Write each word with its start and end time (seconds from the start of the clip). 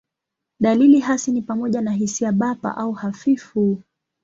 Dalili 0.59 0.99
hasi 0.99 1.31
ni 1.31 1.41
pamoja 1.41 1.81
na 1.81 1.91
hisia 1.91 2.31
bapa 2.31 2.77
au 2.77 2.91
hafifu. 2.91 3.79